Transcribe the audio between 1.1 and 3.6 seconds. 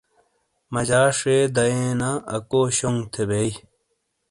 شے دئیینا اکو شونگ تھے بئیی۔